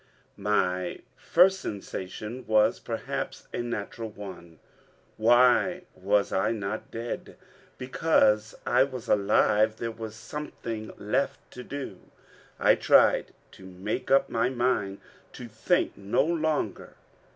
[0.35, 4.57] My first sensation was perhaps a natural one.
[5.15, 7.37] Why was I not dead?
[7.77, 11.99] Because I was alive, there was something left to do.
[12.59, 14.99] I tried to make up my mind
[15.33, 16.95] to think no longer.